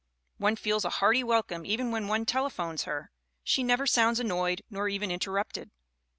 One 0.39 0.55
feels 0.55 0.83
a 0.83 0.89
hearty 0.89 1.23
welcome 1.23 1.63
even 1.63 1.91
when 1.91 2.07
one 2.07 2.25
telephones 2.25 2.85
her. 2.85 3.11
She 3.43 3.61
never 3.61 3.85
sounds 3.85 4.19
annoyed, 4.19 4.63
nor 4.67 4.89
even 4.89 5.11
interrupted." 5.11 5.69